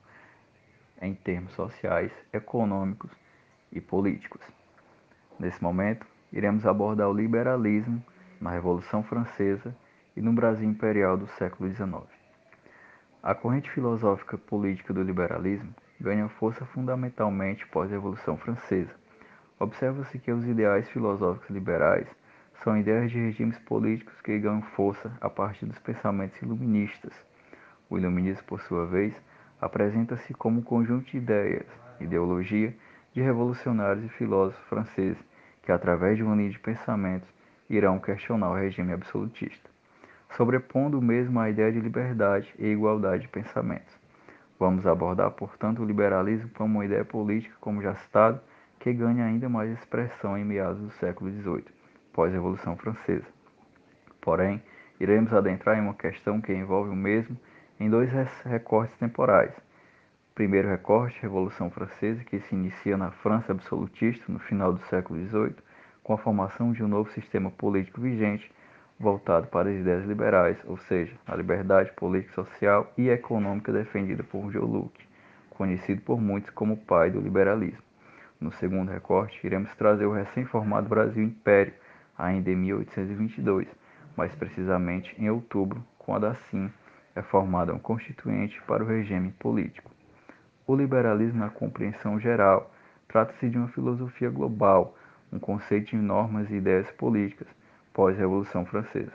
em 1.03 1.15
termos 1.15 1.53
sociais, 1.55 2.13
econômicos 2.33 3.11
e 3.73 3.81
políticos. 3.81 4.41
Nesse 5.39 5.61
momento, 5.61 6.07
iremos 6.33 6.67
abordar 6.67 7.09
o 7.09 7.15
liberalismo 7.15 8.03
na 8.41 8.51
Revolução 8.51 9.03
Francesa 9.03 9.75
e 10.17 10.21
no 10.21 10.33
Brasil 10.33 10.69
imperial 10.69 11.17
do 11.17 11.27
século 11.27 11.69
XIX. 11.71 12.05
A 13.23 13.35
corrente 13.35 13.71
filosófica 13.71 14.39
política 14.39 14.93
do 14.93 15.03
liberalismo 15.03 15.75
ganha 16.01 16.29
força 16.29 16.65
fundamentalmente 16.67 17.67
pós-Revolução 17.67 18.37
Francesa 18.37 18.95
Observa-se 19.61 20.21
que 20.21 20.31
os 20.31 20.47
ideais 20.47 20.89
filosóficos 20.91 21.51
liberais 21.51 22.07
são 22.63 22.79
ideias 22.79 23.11
de 23.11 23.19
regimes 23.19 23.59
políticos 23.59 24.15
que 24.21 24.39
ganham 24.39 24.63
força 24.63 25.11
a 25.21 25.29
partir 25.29 25.67
dos 25.67 25.81
pensamentos 25.81 26.41
iluministas. 26.41 27.13
O 27.91 27.99
iluminismo, 27.99 28.45
por 28.45 28.61
sua 28.61 28.87
vez, 28.87 29.13
apresenta-se 29.61 30.33
como 30.33 30.61
um 30.61 30.63
conjunto 30.63 31.11
de 31.11 31.17
ideias, 31.17 31.67
ideologia, 31.99 32.73
de 33.13 33.21
revolucionários 33.21 34.05
e 34.05 34.09
filósofos 34.11 34.65
franceses 34.69 35.19
que, 35.69 35.73
através 35.73 36.17
de 36.17 36.23
uma 36.23 36.35
linha 36.35 36.49
de 36.49 36.59
pensamentos, 36.59 37.29
irão 37.69 37.99
questionar 37.99 38.49
o 38.49 38.55
regime 38.55 38.95
absolutista, 38.95 39.69
sobrepondo 40.35 40.99
mesmo 41.03 41.39
a 41.39 41.51
ideia 41.51 41.71
de 41.71 41.79
liberdade 41.79 42.55
e 42.59 42.69
igualdade 42.69 43.25
de 43.25 43.29
pensamentos. 43.29 43.95
Vamos 44.59 44.87
abordar, 44.87 45.31
portanto, 45.33 45.83
o 45.83 45.85
liberalismo 45.85 46.49
como 46.55 46.79
uma 46.79 46.87
ideia 46.87 47.05
política, 47.05 47.55
como 47.61 47.83
já 47.83 47.95
citado, 47.97 48.41
que 48.81 48.91
ganha 48.95 49.27
ainda 49.27 49.47
mais 49.51 49.71
expressão 49.73 50.39
em 50.39 50.45
meados 50.45 50.81
do 50.81 50.91
século 50.93 51.31
XVIII, 51.31 51.67
pós-Revolução 52.15 52.75
Francesa. 52.75 53.29
Porém, 54.23 54.63
iremos 54.99 55.35
adentrar 55.35 55.77
em 55.77 55.83
uma 55.83 55.93
questão 55.93 56.41
que 56.41 56.51
envolve 56.51 56.89
o 56.89 56.97
mesmo 56.97 57.37
em 57.79 57.91
dois 57.91 58.11
recortes 58.47 58.97
temporais. 58.97 59.53
Primeiro 60.39 60.69
recorte, 60.69 61.21
Revolução 61.21 61.69
Francesa, 61.69 62.23
que 62.23 62.39
se 62.39 62.55
inicia 62.55 62.97
na 62.97 63.11
França 63.11 63.51
absolutista 63.51 64.31
no 64.33 64.39
final 64.39 64.73
do 64.73 64.79
século 64.87 65.19
XVIII, 65.27 65.57
com 66.01 66.13
a 66.13 66.19
formação 66.19 66.71
de 66.71 66.81
um 66.81 66.87
novo 66.87 67.11
sistema 67.11 67.51
político 67.51 68.01
vigente 68.01 68.49
voltado 69.01 69.49
para 69.49 69.69
as 69.69 69.75
ideias 69.75 70.07
liberais, 70.07 70.57
ou 70.65 70.77
seja, 70.77 71.13
a 71.27 71.35
liberdade 71.35 71.91
política, 71.97 72.35
social 72.35 72.93
e 72.97 73.09
econômica 73.09 73.73
defendida 73.73 74.23
por 74.23 74.53
Joe 74.53 74.63
Luke, 74.63 75.05
conhecido 75.51 76.03
por 76.03 76.21
muitos 76.21 76.51
como 76.51 76.75
o 76.75 76.85
pai 76.85 77.11
do 77.11 77.21
liberalismo. 77.21 77.83
No 78.41 78.53
segundo 78.53 78.93
recorte, 78.93 79.45
iremos 79.45 79.75
trazer 79.75 80.07
o 80.07 80.13
recém-formado 80.13 80.89
Brasil 80.89 81.25
Império, 81.25 81.75
ainda 82.17 82.49
em 82.49 82.55
1822, 82.55 83.67
mais 84.17 84.33
precisamente 84.37 85.13
em 85.21 85.29
outubro, 85.29 85.85
quando 85.99 86.27
assim 86.27 86.71
é 87.17 87.23
formada 87.23 87.75
um 87.75 87.81
constituinte 87.81 88.63
para 88.69 88.85
o 88.85 88.87
regime 88.87 89.33
político. 89.33 89.98
O 90.69 90.77
liberalismo, 90.77 91.39
na 91.39 91.49
compreensão 91.49 92.21
geral, 92.21 92.71
trata-se 93.09 93.49
de 93.49 93.57
uma 93.57 93.69
filosofia 93.69 94.29
global, 94.29 94.95
um 95.33 95.39
conceito 95.39 95.93
de 95.93 95.97
normas 95.97 96.51
e 96.51 96.57
ideias 96.57 96.91
políticas, 96.91 97.49
pós-Revolução 97.95 98.67
Francesa. 98.67 99.15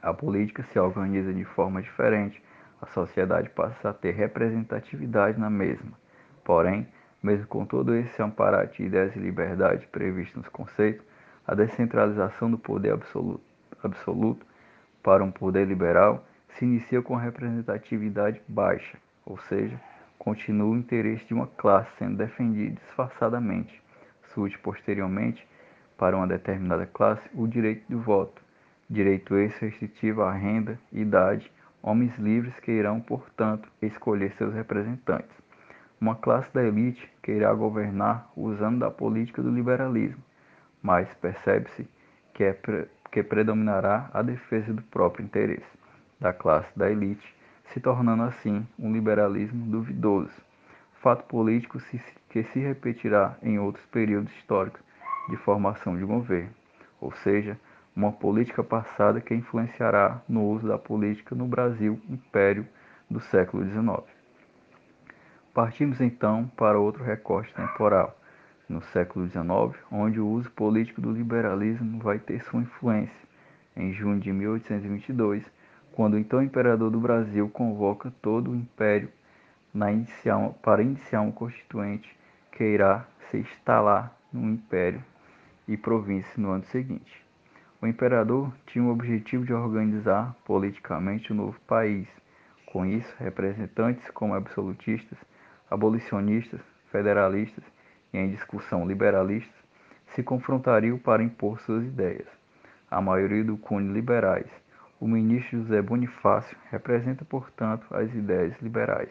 A 0.00 0.14
política 0.14 0.62
se 0.62 0.78
organiza 0.78 1.34
de 1.34 1.44
forma 1.44 1.82
diferente, 1.82 2.40
a 2.80 2.86
sociedade 2.86 3.50
passa 3.50 3.90
a 3.90 3.92
ter 3.92 4.12
representatividade 4.12 5.36
na 5.36 5.50
mesma. 5.50 5.98
Porém, 6.44 6.86
mesmo 7.20 7.48
com 7.48 7.66
todo 7.66 7.96
esse 7.96 8.22
amparate 8.22 8.84
de 8.84 8.88
ideias 8.88 9.16
e 9.16 9.18
liberdade 9.18 9.88
previsto 9.88 10.38
nos 10.38 10.48
conceitos, 10.48 11.04
a 11.44 11.56
descentralização 11.56 12.48
do 12.48 12.56
poder 12.56 12.92
absoluto, 12.92 13.42
absoluto 13.82 14.46
para 15.02 15.24
um 15.24 15.32
poder 15.32 15.66
liberal 15.66 16.24
se 16.50 16.64
inicia 16.64 17.02
com 17.02 17.16
a 17.16 17.20
representatividade 17.20 18.40
baixa, 18.46 18.96
ou 19.26 19.36
seja, 19.38 19.76
continua 20.22 20.68
o 20.68 20.76
interesse 20.76 21.24
de 21.24 21.34
uma 21.34 21.48
classe 21.48 21.90
sendo 21.98 22.16
defendido 22.16 22.76
disfarçadamente. 22.76 23.82
Surge 24.32 24.56
posteriormente 24.58 25.44
para 25.98 26.16
uma 26.16 26.28
determinada 26.28 26.86
classe 26.86 27.28
o 27.34 27.48
direito 27.48 27.82
do 27.90 27.98
voto, 27.98 28.40
direito 28.88 29.36
esse 29.36 29.64
restritivo 29.64 30.22
à 30.22 30.32
renda, 30.32 30.78
idade, 30.92 31.50
homens 31.82 32.16
livres 32.18 32.54
que 32.60 32.70
irão, 32.70 33.00
portanto, 33.00 33.68
escolher 33.82 34.32
seus 34.34 34.54
representantes. 34.54 35.36
Uma 36.00 36.14
classe 36.14 36.48
da 36.54 36.62
elite 36.62 37.10
que 37.20 37.32
irá 37.32 37.52
governar 37.52 38.30
usando 38.36 38.78
da 38.78 38.92
política 38.92 39.42
do 39.42 39.50
liberalismo, 39.50 40.22
mas 40.80 41.12
percebe-se 41.14 41.88
que, 42.32 42.44
é 42.44 42.52
pre 42.52 42.86
que 43.10 43.24
predominará 43.24 44.08
a 44.14 44.22
defesa 44.22 44.72
do 44.72 44.82
próprio 44.82 45.24
interesse 45.24 45.66
da 46.20 46.32
classe 46.32 46.70
da 46.76 46.88
elite, 46.88 47.26
se 47.72 47.80
tornando 47.80 48.22
assim 48.24 48.66
um 48.78 48.92
liberalismo 48.92 49.66
duvidoso, 49.66 50.32
fato 51.00 51.24
político 51.24 51.78
que 52.28 52.42
se 52.44 52.58
repetirá 52.60 53.36
em 53.42 53.58
outros 53.58 53.84
períodos 53.86 54.32
históricos 54.36 54.80
de 55.28 55.36
formação 55.36 55.96
de 55.96 56.04
governo, 56.04 56.50
ou 57.00 57.12
seja, 57.12 57.58
uma 57.94 58.12
política 58.12 58.62
passada 58.64 59.20
que 59.20 59.34
influenciará 59.34 60.22
no 60.28 60.44
uso 60.44 60.66
da 60.66 60.78
política 60.78 61.34
no 61.34 61.46
Brasil 61.46 62.00
Império 62.08 62.66
do 63.10 63.20
século 63.20 63.64
XIX. 63.64 64.02
Partimos 65.52 66.00
então 66.00 66.50
para 66.56 66.78
outro 66.78 67.04
recorte 67.04 67.52
temporal, 67.52 68.16
no 68.68 68.80
século 68.84 69.26
XIX, 69.28 69.84
onde 69.90 70.18
o 70.18 70.26
uso 70.26 70.50
político 70.52 71.00
do 71.00 71.12
liberalismo 71.12 72.00
vai 72.00 72.18
ter 72.18 72.42
sua 72.44 72.62
influência. 72.62 73.22
Em 73.76 73.92
junho 73.92 74.18
de 74.18 74.32
1822, 74.32 75.44
quando 75.92 76.14
o 76.14 76.18
então 76.18 76.42
imperador 76.42 76.90
do 76.90 76.98
Brasil 76.98 77.48
convoca 77.50 78.12
todo 78.22 78.50
o 78.50 78.56
império 78.56 79.08
iniciar, 79.74 80.50
para 80.62 80.82
iniciar 80.82 81.20
um 81.20 81.32
constituinte 81.32 82.14
que 82.50 82.64
irá 82.64 83.06
se 83.30 83.38
instalar 83.38 84.16
no 84.32 84.50
império 84.50 85.02
e 85.66 85.76
província 85.76 86.32
no 86.36 86.50
ano 86.50 86.64
seguinte. 86.64 87.22
O 87.80 87.86
imperador 87.86 88.52
tinha 88.66 88.84
o 88.84 88.90
objetivo 88.90 89.44
de 89.44 89.52
organizar 89.52 90.36
politicamente 90.44 91.32
o 91.32 91.34
um 91.34 91.38
novo 91.38 91.60
país. 91.66 92.08
Com 92.66 92.86
isso, 92.86 93.14
representantes 93.18 94.08
como 94.10 94.34
absolutistas, 94.34 95.18
abolicionistas, 95.70 96.60
federalistas 96.90 97.64
e 98.12 98.18
em 98.18 98.30
discussão 98.30 98.86
liberalistas 98.86 99.62
se 100.14 100.22
confrontariam 100.22 100.98
para 100.98 101.22
impor 101.22 101.58
suas 101.60 101.84
ideias. 101.84 102.28
A 102.90 103.00
maioria 103.00 103.42
do 103.42 103.56
cunho 103.56 103.92
liberais. 103.92 104.61
O 105.02 105.08
ministro 105.08 105.58
José 105.58 105.82
Bonifácio 105.82 106.56
representa, 106.70 107.24
portanto, 107.24 107.84
as 107.90 108.14
ideias 108.14 108.56
liberais. 108.62 109.10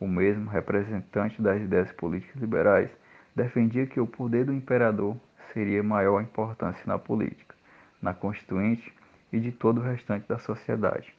O 0.00 0.08
mesmo 0.08 0.48
representante 0.48 1.42
das 1.42 1.60
ideias 1.60 1.92
políticas 1.92 2.40
liberais 2.40 2.90
defendia 3.36 3.86
que 3.86 4.00
o 4.00 4.06
poder 4.06 4.46
do 4.46 4.54
imperador 4.54 5.18
seria 5.52 5.82
maior 5.82 6.22
importância 6.22 6.82
na 6.86 6.98
política, 6.98 7.54
na 8.00 8.14
constituinte 8.14 8.90
e 9.30 9.38
de 9.38 9.52
todo 9.52 9.82
o 9.82 9.84
restante 9.84 10.26
da 10.26 10.38
sociedade. 10.38 11.14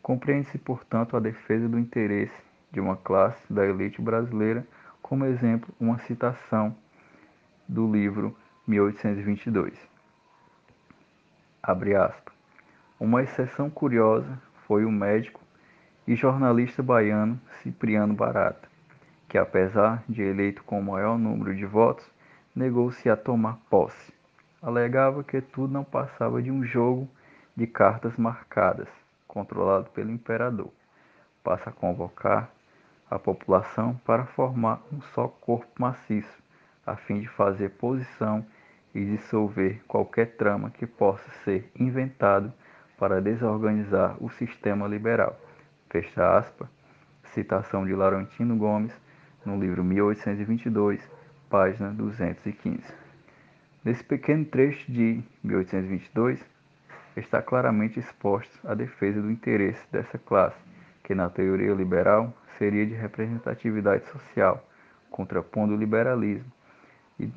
Compreende-se, 0.00 0.56
portanto, 0.56 1.14
a 1.14 1.20
defesa 1.20 1.68
do 1.68 1.78
interesse 1.78 2.42
de 2.72 2.80
uma 2.80 2.96
classe 2.96 3.52
da 3.52 3.66
elite 3.66 4.00
brasileira, 4.00 4.66
como 5.02 5.26
exemplo, 5.26 5.68
uma 5.78 5.98
citação 5.98 6.74
do 7.68 7.92
livro 7.92 8.34
1822. 8.66 9.78
Abre 11.62 11.94
aspas. 11.94 12.39
Uma 13.00 13.22
exceção 13.22 13.70
curiosa 13.70 14.38
foi 14.66 14.84
o 14.84 14.90
médico 14.90 15.40
e 16.06 16.14
jornalista 16.14 16.82
baiano 16.82 17.40
Cipriano 17.62 18.12
Barata, 18.12 18.68
que 19.26 19.38
apesar 19.38 20.04
de 20.06 20.20
eleito 20.20 20.62
com 20.64 20.78
o 20.78 20.84
maior 20.84 21.18
número 21.18 21.56
de 21.56 21.64
votos, 21.64 22.04
negou-se 22.54 23.08
a 23.08 23.16
tomar 23.16 23.58
posse. 23.70 24.12
Alegava 24.60 25.24
que 25.24 25.40
tudo 25.40 25.72
não 25.72 25.82
passava 25.82 26.42
de 26.42 26.50
um 26.50 26.62
jogo 26.62 27.08
de 27.56 27.66
cartas 27.66 28.18
marcadas, 28.18 28.88
controlado 29.26 29.88
pelo 29.92 30.10
imperador. 30.10 30.70
Passa 31.42 31.70
a 31.70 31.72
convocar 31.72 32.50
a 33.10 33.18
população 33.18 33.98
para 34.04 34.26
formar 34.26 34.82
um 34.92 35.00
só 35.14 35.26
corpo 35.26 35.70
maciço, 35.78 36.38
a 36.86 36.96
fim 36.96 37.20
de 37.20 37.28
fazer 37.28 37.70
posição 37.70 38.44
e 38.94 39.02
dissolver 39.06 39.80
qualquer 39.88 40.36
trama 40.36 40.68
que 40.68 40.86
possa 40.86 41.30
ser 41.44 41.72
inventado 41.74 42.52
para 43.00 43.18
desorganizar 43.18 44.22
o 44.22 44.28
sistema 44.28 44.86
liberal. 44.86 45.34
Fecha 45.88 46.36
aspas. 46.36 46.68
Citação 47.32 47.86
de 47.86 47.94
Laurentino 47.94 48.54
Gomes, 48.56 48.92
no 49.46 49.58
livro 49.58 49.82
1822, 49.82 51.00
página 51.48 51.90
215. 51.92 52.82
Nesse 53.82 54.04
pequeno 54.04 54.44
trecho 54.44 54.92
de 54.92 55.22
1822, 55.42 56.44
está 57.16 57.40
claramente 57.40 57.98
exposta 57.98 58.70
a 58.70 58.74
defesa 58.74 59.22
do 59.22 59.30
interesse 59.30 59.80
dessa 59.90 60.18
classe, 60.18 60.58
que 61.02 61.14
na 61.14 61.30
teoria 61.30 61.72
liberal 61.72 62.34
seria 62.58 62.84
de 62.84 62.92
representatividade 62.92 64.06
social, 64.10 64.62
contrapondo 65.10 65.72
o 65.72 65.78
liberalismo, 65.78 66.52
e, 67.18 67.32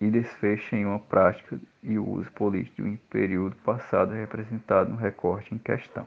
e 0.00 0.10
desfecha 0.10 0.76
em 0.76 0.86
uma 0.86 0.98
prática 0.98 1.60
e 1.82 1.98
uso 1.98 2.30
político 2.32 2.82
em 2.82 2.96
período 2.96 3.56
passado 3.56 4.12
representado 4.12 4.90
no 4.90 4.96
recorte 4.96 5.54
em 5.54 5.58
questão. 5.58 6.06